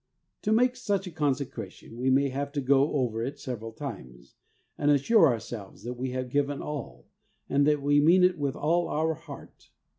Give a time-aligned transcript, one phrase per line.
[0.41, 4.33] To make such a consecration we may have to go over it several times,
[4.75, 7.05] and assure our selves that we have given all,
[7.47, 9.69] and that we mean it with all our heart.